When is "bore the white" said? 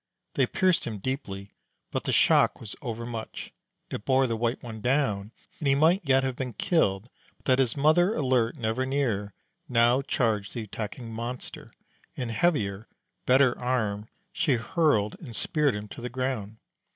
4.03-4.63